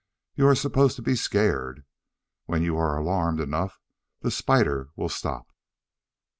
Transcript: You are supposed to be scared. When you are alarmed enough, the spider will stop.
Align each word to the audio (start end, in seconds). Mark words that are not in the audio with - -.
You 0.33 0.47
are 0.47 0.55
supposed 0.55 0.95
to 0.95 1.03
be 1.03 1.13
scared. 1.15 1.85
When 2.47 2.63
you 2.63 2.75
are 2.75 2.97
alarmed 2.97 3.39
enough, 3.39 3.79
the 4.21 4.31
spider 4.31 4.89
will 4.95 5.09
stop. 5.09 5.45